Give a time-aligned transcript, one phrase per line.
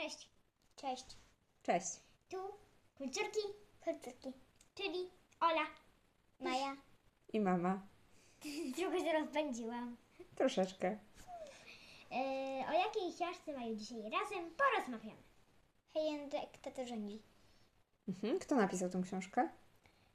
[0.00, 0.28] Cześć.
[0.76, 1.04] Cześć.
[1.62, 2.00] Cześć.
[2.28, 2.36] Tu
[2.98, 3.40] kulturki,
[3.84, 4.32] Kulturki.
[4.74, 5.10] czyli
[5.40, 5.66] Ola.
[6.40, 6.76] Maja.
[7.32, 7.86] I mama.
[8.76, 9.96] Trochę się rozpędziłam.
[10.34, 10.98] Troszeczkę.
[12.10, 15.22] Eee, o jakiej książce mają dzisiaj razem porozmawiamy.
[15.94, 17.22] Hej Jędrek, kto to rządzi?
[18.08, 18.38] Mhm.
[18.38, 19.48] Kto napisał tą książkę?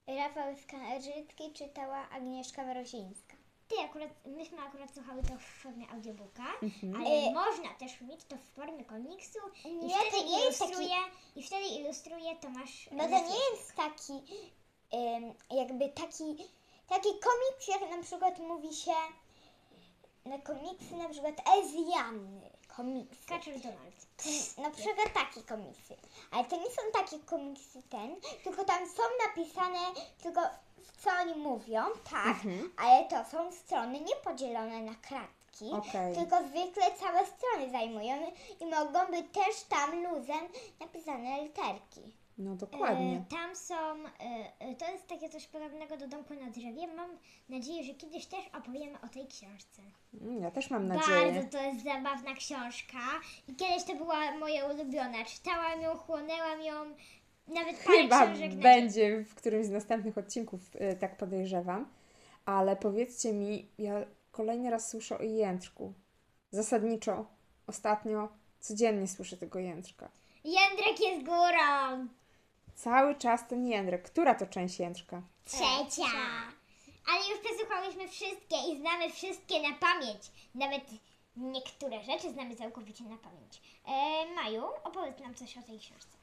[0.07, 3.34] Rafał Skarżycki czytała Agnieszka Mrozińska.
[3.67, 6.95] Ty akurat, myśmy akurat słuchały to w formie audiobooka, Mhm.
[6.95, 10.59] ale E, można też mieć to w formie komiksu i Nie, wtedy to nie jest
[10.59, 10.97] taki- ilustruje,
[11.35, 14.13] i wtedy ilustruje Tomasz No to nie jest taki,
[14.91, 16.35] em, jakby taki,
[16.87, 18.91] taki komiks, jak na przykład mówi się
[20.25, 23.25] na komiksy, na przykład Ezjany komiksy.
[23.27, 23.95] Kaczor Donald.
[24.57, 25.95] Na przykład takie komiksy.
[26.31, 29.79] Ale to nie są takie komiksy ten, tylko tam są napisane
[30.23, 30.41] tylko
[30.97, 31.81] co oni mówią,
[32.11, 32.71] tak, Mhm.
[32.77, 36.15] ale to są strony niepodzielone na kratki, Okej.
[36.15, 40.47] tylko zwykle całe strony zajmują i mogą być też tam luzem
[40.79, 42.01] napisane literki.
[42.37, 43.15] No dokładnie.
[43.29, 43.75] E, tam są,
[44.59, 46.87] e, to jest takie coś podobnego do domku na drzewie.
[46.87, 47.09] Mam
[47.49, 49.81] nadzieję, że kiedyś też opowiemy o tej książce.
[50.21, 51.31] Mm, Ja też mam nadzieję.
[51.33, 52.97] Bardzo to jest zabawna książka
[53.47, 55.25] i kiedyś to była moja ulubiona.
[55.25, 56.95] Czytałam ją, chłonęłam ją,
[57.47, 61.89] nawet Chyba będzie w którymś z następnych odcinków, y, tak podejrzewam.
[62.45, 65.93] Ale powiedzcie mi, ja kolejny raz słyszę o jędrku.
[66.51, 67.25] Zasadniczo,
[67.67, 68.29] ostatnio,
[68.59, 70.09] codziennie słyszę tego jędrka.
[70.43, 72.07] Jędrek jest górą!
[72.75, 74.03] Cały czas ten jędrek.
[74.03, 75.21] Która to część jędrka?
[75.45, 76.11] Trzecia!
[77.07, 80.31] Ale już przesłuchałyśmy wszystkie i znamy wszystkie na pamięć.
[80.55, 80.83] Nawet
[81.37, 83.61] niektóre rzeczy znamy całkowicie na pamięć.
[83.85, 86.17] E, Maju, opowiedz nam coś o tej książce.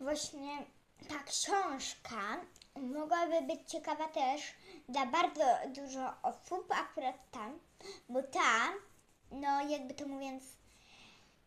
[0.00, 0.58] Właśnie
[1.08, 2.40] ta książka
[2.76, 4.42] mogłaby być ciekawa też
[4.88, 7.58] dla bardzo dużo osób, akurat tam,
[8.08, 8.68] bo ta,
[9.30, 10.42] no jakby to mówiąc,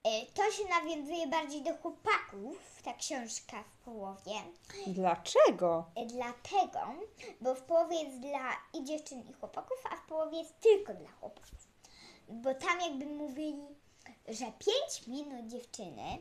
[0.04, 4.32] e, to się nawiązuje bardziej do chłopaków, ta książka w połowie.
[4.88, 5.86] Dlaczego?
[5.96, 6.80] E, Dlatego,
[7.42, 11.10] bo w połowie jest dla i dziewczyn i chłopaków, a w połowie jest tylko dla
[11.12, 11.68] chłopaków.
[12.30, 13.68] Bo tam jakby mówili,
[14.28, 16.18] że 5 minut dziewczyny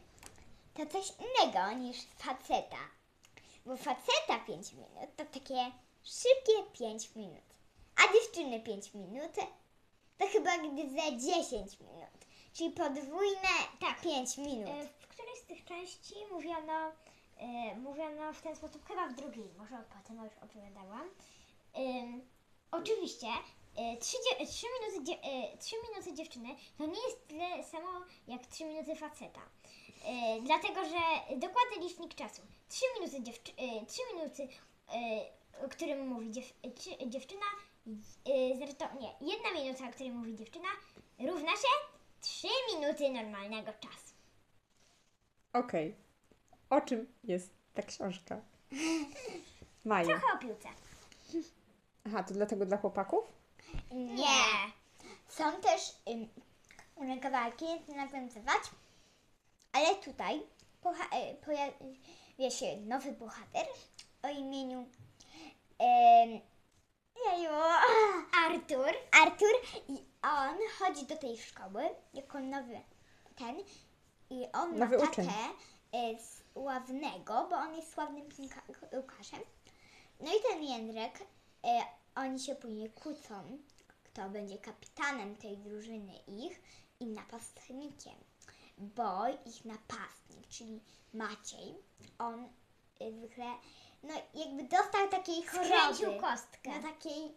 [0.75, 2.77] to coś innego niż faceta.
[3.67, 5.73] Bo faceta 5 minut to takie
[6.05, 7.45] szybkie 5 minut.
[7.97, 9.33] A dziewczyny 5 minut
[10.19, 11.11] to chyba gdy za
[11.43, 12.11] 10 minut.
[12.53, 13.49] Czyli podwójne
[13.81, 14.69] tak 5 minut.
[14.69, 16.93] E, W którejś z tych części mówiono,
[17.39, 21.11] e, mówiono w ten sposób, chyba w drugiej, może o tym już opowiadałam.
[21.79, 22.29] Ym,
[22.71, 23.27] oczywiście,
[23.77, 26.49] e, trzy, dzie- trzy, minuty dzie- e, trzy minuty dziewczyny
[26.79, 27.89] to nie jest tyle samo
[28.29, 29.41] jak trzy minuty faceta.
[30.05, 32.43] E, dlatego, że dokładny licznik czasu.
[32.69, 34.49] Trzy minuty, dziewczy- e, trzy minuty
[34.89, 37.47] e, o którym mówi dziew- czy- dziewczyna,
[37.87, 40.69] e, zresztą nie, jedna minuta, o której mówi dziewczyna,
[41.19, 41.69] równa się
[42.21, 44.15] trzy minuty normalnego czasu.
[45.53, 45.95] Okej.
[46.71, 48.41] O czym jest ta książka?
[49.85, 50.07] Maja.
[50.07, 50.69] Trochę o piłce.
[52.07, 53.25] Aha, to dlatego dla chłopaków?
[53.93, 54.27] Nie.
[55.29, 56.29] Są też ym,
[57.09, 58.61] rękawalki, nie nawiązywać,
[59.73, 60.43] ale tutaj
[60.83, 63.67] pocha- e, pojawia się nowy bohater
[64.23, 64.89] o imieniu
[65.79, 66.31] em,
[67.27, 67.51] jeju,
[68.47, 68.93] Artur.
[69.23, 69.49] Artur
[69.89, 71.83] i on chodzi do tej szkoły
[72.15, 72.81] jako nowy
[73.37, 73.57] ten
[74.31, 75.27] i on Nowy ma uczeń.
[75.27, 75.39] tatę
[75.93, 76.15] e,
[76.53, 79.41] sławnego, bo on jest sławnym piłka- piłkarzem.
[80.21, 81.19] No i ten Jędrek,
[81.65, 81.81] e,
[82.15, 83.59] oni się później kłócą,
[84.05, 86.61] kto będzie kapitanem tej drużyny ich
[87.01, 88.15] i napastnikiem.
[88.81, 90.81] Bo ich napastnik, czyli
[91.15, 91.75] Maciej,
[92.19, 92.49] on
[93.19, 93.45] zwykle,
[94.03, 95.69] no jakby dostał takiej choroby.
[95.69, 96.71] Skręcił kostkę.
[96.71, 97.35] Na takiej,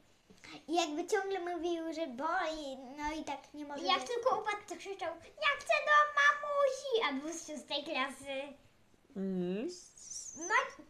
[0.68, 4.08] i jakby ciągle mówił, że boli, no i tak nie może Jak być.
[4.08, 7.04] tylko upadł, to krzyczał Ja chcę do mamusi!
[7.10, 8.54] A był z szóstej klasy.
[9.16, 9.68] Mhm.
[10.38, 10.84] Ma-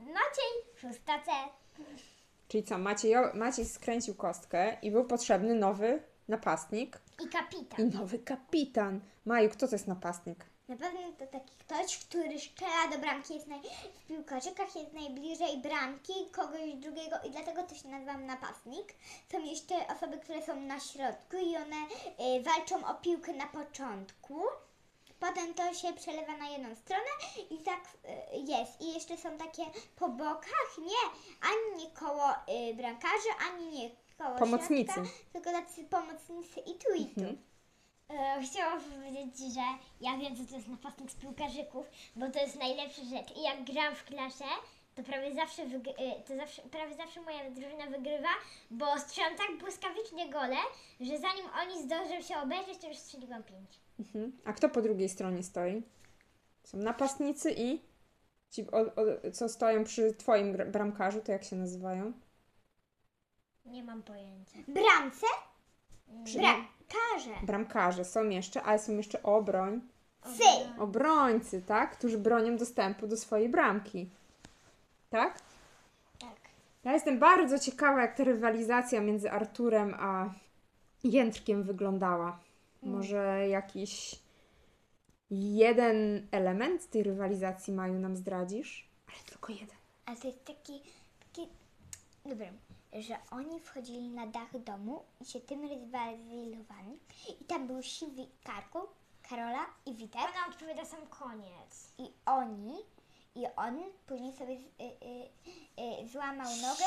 [0.00, 1.30] Maciej, szósta C.
[2.48, 7.90] Czyli co, Maciej, Maciej skręcił kostkę i był potrzebny nowy napastnik I i kapitan.
[7.90, 9.00] nowy kapitan.
[9.24, 10.44] Maju, kto to jest napastnik?
[10.68, 13.60] Na pewno to taki ktoś, który strzela do bramki, jest naj...
[14.04, 18.94] w piłkarzykach jest najbliżej bramki kogoś drugiego i dlatego to się nazywa napastnik.
[19.32, 21.76] Są jeszcze osoby, które są na środku i one
[22.36, 24.40] y, walczą o piłkę na początku.
[25.20, 27.10] Potem to się przelewa na jedną stronę
[27.50, 27.80] i tak
[28.34, 28.80] y, jest.
[28.80, 29.62] I jeszcze są takie
[29.96, 31.02] po bokach, nie,
[31.40, 33.90] ani nie koło y, bramkarzy, ani nie
[34.20, 34.92] koło Pomocnicy.
[34.92, 37.20] środka, tylko tacy pomocnicy i tu i tu.
[37.20, 37.38] Mhm.
[38.10, 39.60] E, chciałam powiedzieć, że
[40.00, 41.86] ja wiem, co to jest napastnik z piłkarzyków,
[42.16, 43.36] bo to jest najlepsza rzecz.
[43.36, 44.44] I jak gram w klasie,
[44.94, 45.68] to prawie zawsze, y,
[46.28, 48.28] to zawsze, prawie zawsze moja drużyna wygrywa,
[48.70, 50.56] bo strzelam tak błyskawicznie gole,
[51.00, 53.68] że zanim oni zdążą się obejrzeć, to już strzeliłam pięć.
[54.00, 54.32] Mhm.
[54.44, 55.82] A kto po drugiej stronie stoi?
[56.64, 57.80] Są napastnicy i
[58.50, 62.12] ci, o, o, co stoją przy twoim gra- bramkarzu, to jak się nazywają?
[63.70, 64.58] Nie mam pojęcia.
[64.68, 65.26] Bramce?
[66.24, 67.46] Przy- Bramkarze.
[67.46, 69.80] Bramkarze są jeszcze, ale są jeszcze obroń.
[70.24, 70.80] Sy.
[70.80, 71.96] Obrońcy, tak?
[71.98, 74.10] Którzy bronią dostępu do swojej bramki.
[75.10, 75.38] Tak?
[76.18, 76.36] Tak.
[76.84, 80.30] Ja jestem bardzo ciekawa, jak ta rywalizacja między Arturem a
[81.04, 82.38] Jędrkiem wyglądała.
[82.82, 84.20] Może jakiś
[85.30, 88.88] jeden element tej rywalizacji, Maju, nam zdradzisz?
[89.08, 89.76] Ale tylko jeden.
[90.06, 90.82] A to jest taki,
[92.30, 92.52] taki, dobra,
[93.02, 96.98] że oni wchodzili na dach domu i się tym rywalizowali.
[97.40, 98.78] I tam był siwy Karku,
[99.28, 100.20] Karola i Witek.
[100.20, 101.92] Ona odpowiada sam koniec.
[101.98, 102.74] I oni,
[103.34, 106.84] i on później sobie y, y, y, złamał nogę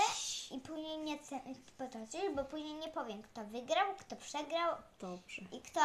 [0.52, 1.40] i później nie chcę
[1.78, 5.42] potoczyć, bo później nie powiem, kto wygrał, kto przegrał Dobrze.
[5.52, 5.82] i kto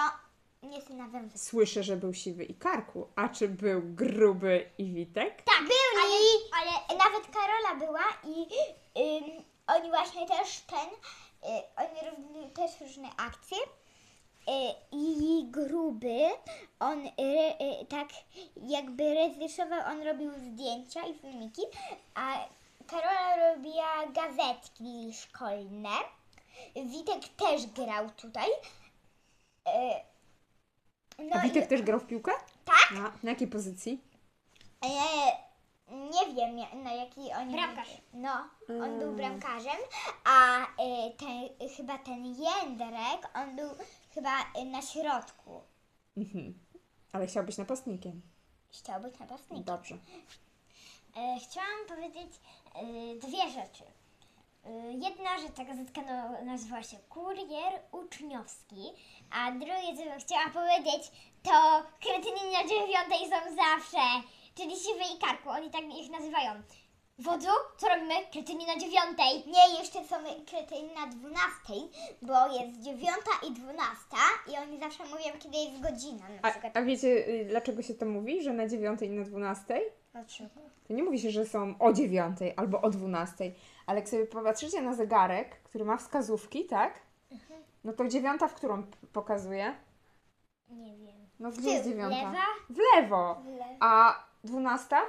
[0.63, 1.09] na.
[1.37, 3.09] Słyszę, że był siwy i karku.
[3.17, 5.43] A czy był gruby i Witek?
[5.43, 8.47] Tak, byli, Ale nawet Karola była i
[9.01, 10.89] ym, oni właśnie też ten,
[11.51, 13.59] y, oni robili też różne akcje.
[13.59, 16.21] Y, I gruby,
[16.81, 17.11] on y,
[17.83, 18.09] y, tak
[18.57, 21.63] jakby reżyserował, on robił zdjęcia i filmiki,
[22.15, 22.49] a
[22.87, 25.91] Karola robiła gazetki szkolne.
[26.75, 28.49] Witek też grał tutaj.
[29.67, 30.18] Y,
[31.19, 32.33] No A Witek i, też grał w piłkę?
[32.65, 32.91] Tak.
[32.99, 34.01] Na, na jakiej pozycji?
[34.85, 34.89] E,
[35.91, 37.53] nie wiem, na jaki oni.
[37.53, 37.89] Bramkarz.
[38.13, 39.77] No, on był bramkarzem,
[40.25, 43.71] a e, ten, chyba ten Jędrek, on był
[44.15, 45.63] chyba e, na środku.
[46.17, 46.59] Mhm.
[47.13, 48.23] Ale chciał być napastnikiem.
[48.71, 49.65] Chciał być napastnikiem.
[49.65, 49.95] Dobrze.
[51.17, 52.33] e, chciałam powiedzieć
[52.75, 52.83] e,
[53.19, 53.85] dwie rzeczy.
[54.69, 56.01] E, jedna, że ta gazetka
[56.45, 58.83] nazywa się Kurier Uczniowski,
[59.31, 61.13] a drugie, co bym chciała powiedzieć,
[61.43, 66.53] to kretyni na dziewiątej są zawsze, czyli siwy i karku, oni tak ich nazywają.
[67.19, 67.49] Wodzu,
[67.79, 68.15] co robimy?
[68.33, 69.45] Kretyni na dziewiątej.
[69.47, 70.17] Nie, jeszcze są
[70.47, 71.49] krytyni na 12,
[72.23, 73.97] bo jest dziewiąta i 12
[74.53, 76.77] i oni zawsze mówią, kiedy jest godzina na A, przykład.
[76.77, 79.83] a wiecie, y, dlaczego się to mówi, że na dziewiątej i na dwunastej?
[80.13, 80.61] Dlaczego?
[80.89, 83.55] To nie mówi się, że są o dziewiątej albo o dwunastej,
[83.89, 87.01] ale jak sobie popatrzycie na zegarek, który ma wskazówki, tak?
[87.85, 89.75] No to dziewiąta w którą p- pokazuje?
[90.69, 91.17] Nie wiem.
[91.41, 92.17] No gdzie jest dziewiąta?
[92.17, 92.45] Lewa?
[92.71, 93.35] W lewo.
[93.35, 93.77] W lewo.
[93.81, 95.01] A dwunasta?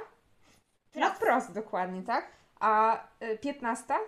[0.94, 1.16] Na Wprost.
[1.16, 2.26] wprost dokładnie, tak?
[2.60, 3.98] A y, piętnasta?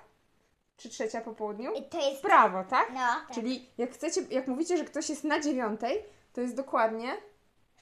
[0.76, 1.72] Czy trzecia po południu?
[1.72, 2.22] I To W jest.
[2.22, 2.92] prawo, tak?
[2.94, 7.16] No, Czyli jak chcecie, jak mówicie, że ktoś jest na dziewiątej, to jest dokładnie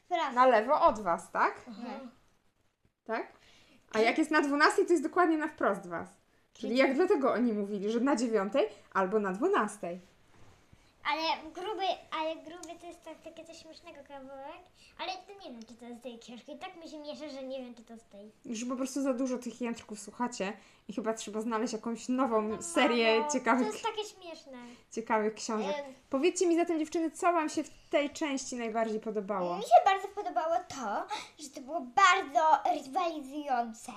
[0.05, 0.33] wprost.
[0.35, 1.65] na lewo od was, tak?
[1.69, 2.11] Mhm.
[3.05, 3.33] Tak?
[3.93, 6.20] A jak jest na 12, to jest dokładnie na wprost was.
[6.61, 8.53] Czyli jak dlatego oni mówili, że na 9
[8.93, 9.99] albo na 12.
[11.05, 11.85] Ale gruby,
[12.21, 14.63] ale gruby to jest tak, takie coś śmiesznego kawałek,
[14.99, 16.59] ale to nie wiem, czy to z tej książki.
[16.59, 18.33] Tak mi się miesza, że nie wiem, czy to z tej.
[18.45, 20.53] Już po prostu za dużo tych jędrków słuchacie
[20.89, 24.59] i chyba trzeba znaleźć jakąś nową serię Mamo, ciekawych, To jest takie śmieszne.
[24.93, 25.77] ciekawych książek.
[25.79, 25.95] Em.
[26.11, 29.57] Powiedzcie mi zatem dziewczyny, co wam się w tej części najbardziej podobało?
[29.57, 31.07] Mi się bardzo podobało to,
[31.43, 33.93] że to było bardzo rywalizujące,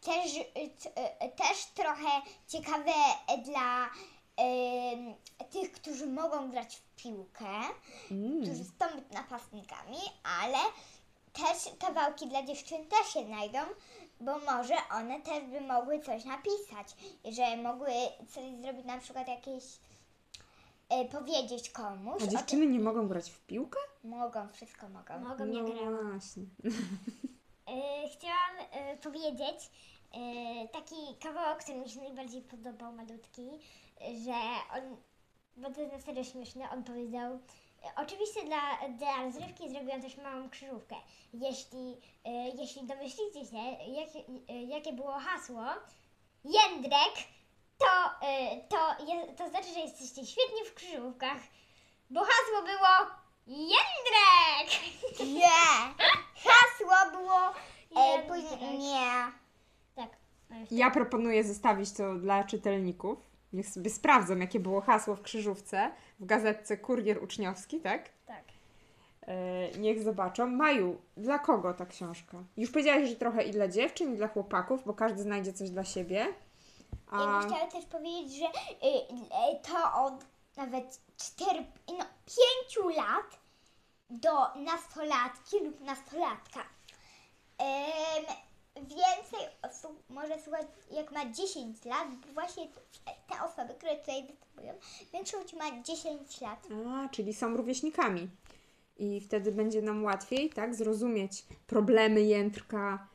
[0.00, 0.32] też,
[0.78, 2.92] c- y, też trochę ciekawe
[3.44, 3.90] dla
[5.50, 7.46] tych, którzy mogą grać w piłkę,
[8.10, 8.42] Mm.
[8.42, 8.64] którzy
[8.96, 9.98] być napastnikami,
[10.42, 10.58] ale
[11.32, 13.58] też kawałki dla dziewczyn też się znajdą,
[14.20, 16.88] bo może one też by mogły coś napisać,
[17.24, 17.90] że mogły
[18.34, 19.64] coś zrobić, na przykład jakieś
[20.88, 22.22] e, powiedzieć komuś.
[22.22, 23.78] A dziewczyny nie mogą grać w piłkę?
[24.02, 25.18] tym- Mogą, wszystko mogą.
[25.18, 25.78] Mogą nie no grać.
[26.12, 26.42] właśnie.
[27.68, 29.70] E, chciałam e, powiedzieć
[30.72, 33.42] taki kawałek, który mi się najbardziej podobał, malutki,
[34.00, 34.34] że
[34.78, 34.96] on,
[35.56, 40.16] bo to jest na serio śmieszne, on powiedział, e, oczywiście dla, dla rozrywki zrobiłam też
[40.16, 40.94] małą krzyżówkę.
[41.34, 43.56] Jeśli, e, jeśli domyślicie się,
[43.92, 45.64] jakie, e, jakie było hasło,
[46.44, 47.14] Jędrek,
[47.78, 51.38] to, e, to, je, to znaczy, że jesteście świetni w krzyżówkach,
[52.10, 53.10] bo hasło było
[53.46, 54.80] Jędrek!
[55.34, 55.94] Nie!
[56.44, 57.40] Hasło było.
[57.96, 58.26] E, Jędrek.
[58.28, 59.32] później, nie.
[59.94, 60.10] Tak.
[60.50, 63.18] jeszcze- Ja proponuję zostawić to dla czytelników.
[63.54, 68.08] Niech sobie sprawdzą, jakie było hasło w krzyżówce w gazetce Kurier Uczniowski, tak?
[68.26, 68.44] Tak.
[69.26, 70.46] E, niech zobaczą.
[70.46, 72.38] Maju, dla kogo ta książka?
[72.56, 75.84] Już powiedziałaś, że trochę i dla dziewczyn, i dla chłopaków, bo każdy znajdzie coś dla
[75.84, 76.26] siebie.
[77.12, 80.24] Ja A bym chciała też powiedzieć, że y, y, to od
[80.56, 82.04] nawet 4, no
[82.74, 83.38] 5 lat
[84.10, 86.60] do nastolatki lub nastolatka.
[88.76, 89.13] Więcej osób
[90.08, 92.68] może słuchać, jak ma 10 lat, bo właśnie
[93.04, 94.74] te osoby, które tutaj występują,
[95.12, 96.66] większość ma 10 lat.
[96.86, 98.28] A, czyli są rówieśnikami.
[98.96, 103.08] I wtedy będzie nam łatwiej, tak, zrozumieć problemy jędrka,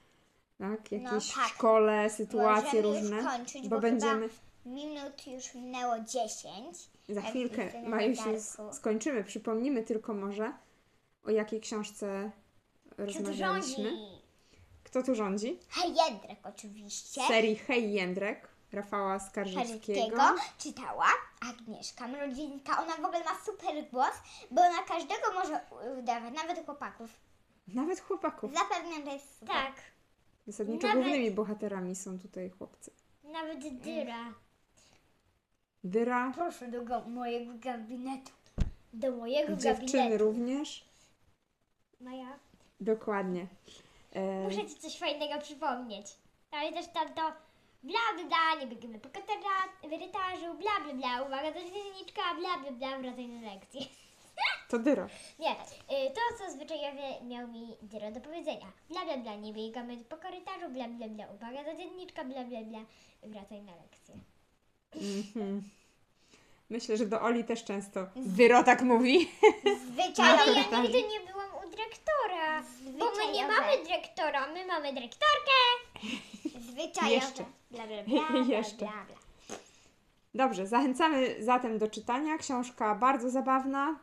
[0.58, 1.46] tak, jakieś tak.
[1.46, 3.16] w szkole, sytuacje Możemy różne.
[3.16, 4.30] już kończyć, bo bo, będziemy
[4.66, 6.90] minut już minęło 10.
[7.10, 8.40] za chwilkę, Maju, się
[8.72, 9.24] skończymy.
[9.24, 10.54] Przypomnimy tylko może,
[11.24, 12.32] o jakiej książce
[12.98, 14.19] rozmawialiśmy.
[14.89, 15.58] Kto tu rządzi?
[15.69, 17.22] Hej, Jędrek oczywiście.
[17.22, 20.17] Z serii Hej Jędrek, Rafała Skarżyckiego.
[20.58, 21.05] Czytała
[21.50, 22.81] Agnieszka Mrodzińska.
[22.84, 24.13] Ona w ogóle ma super głos,
[24.51, 25.60] bo ona każdego może
[26.00, 27.10] udawać, nawet chłopaków.
[27.67, 28.51] Nawet chłopaków.
[28.53, 29.55] Zapewniam, że jest super.
[29.55, 29.74] Tak,
[30.48, 32.91] Zasadniczo Nawet- głównymi bohaterami są tutaj chłopcy.
[33.24, 34.34] nawet dyra.
[35.84, 38.31] Dyra, Proszę do go, mojego gabinetu.
[38.93, 40.24] Do mojego dziewczyny gabinetu.
[40.24, 40.86] również.
[42.01, 42.39] Maja,
[42.81, 43.48] Dokładnie.
[44.13, 46.08] E, muszę Ci coś fajnego przypomnieć.
[46.51, 47.22] Ale też tam to
[47.84, 52.72] bla bla bla, nie biegniemy po korytarzu, bla bla bla, uwaga do dzienniczka, bla bla
[52.72, 53.82] bla, wracaj na lekcję.
[54.70, 55.08] to Dyra.
[55.39, 58.72] Nie, y, to co zwyczajowo miał mi Dyro do powiedzenia.
[58.89, 62.62] Bla bla bla, nie biegamy po korytarzu, bla bla bla, uwaga do dzienniczka, bla bla
[62.62, 62.80] bla,
[63.24, 64.16] wracaj na lekcję.
[64.96, 65.63] Mhm.
[66.70, 69.30] Myślę, że do Oli też często Dyro tak mówi.
[69.66, 70.51] Ale Zwyczajowe.
[70.72, 72.64] ja nigdy nie byłam dyrektora,
[73.00, 73.54] bo my nie Zwyczajowe.
[73.62, 75.58] mamy dyrektora, my mamy dyrektorkę.
[76.72, 77.16] Zwyczajowe.
[77.16, 77.46] Jeszcze.
[77.72, 78.78] Bla, bla, bla, bla, Jeszcze.
[78.86, 79.16] bla, bla.
[80.34, 82.38] Dobrze, zachęcamy zatem do czytania.
[82.38, 84.00] Książka bardzo zabawna,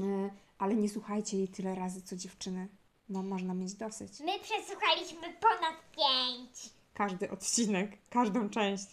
[0.00, 2.68] e, ale nie słuchajcie jej tyle razy, co dziewczyny,
[3.08, 4.20] bo można mieć dosyć.
[4.20, 6.50] My przesłuchaliśmy ponad pięć.
[6.94, 8.86] Każdy odcinek, każdą część.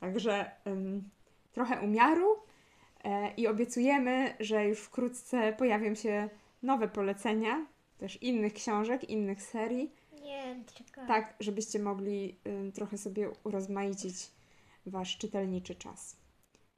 [0.00, 1.10] Także ym,
[1.52, 2.36] trochę umiaru
[3.04, 6.28] e, i obiecujemy, że już wkrótce pojawią się
[6.62, 7.66] nowe polecenia,
[7.98, 9.94] też innych książek, innych serii.
[10.22, 11.06] Nie, czekaj.
[11.06, 14.14] Tak, żebyście mogli ym, trochę sobie urozmaicić
[14.86, 16.16] Wasz czytelniczy czas.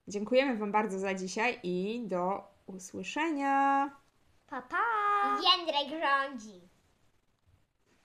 [0.09, 3.91] Dziękujemy Wam bardzo za dzisiaj i do usłyszenia.
[4.47, 4.77] Pa, pa.
[5.37, 6.72] Jędrek rządzi.